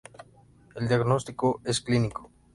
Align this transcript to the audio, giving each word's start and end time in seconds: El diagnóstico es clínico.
El 0.73 0.87
diagnóstico 0.87 1.61
es 1.63 1.79
clínico. 1.79 2.31